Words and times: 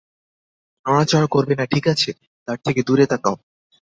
নড়াচড়া 0.85 1.27
করবে 1.27 1.53
না 1.55 1.65
ঠিক 1.65 1.85
আছে, 1.87 2.09
তার 2.47 2.57
থেকে 2.65 2.79
দূরে 2.83 3.05
তাকাও। 3.07 3.35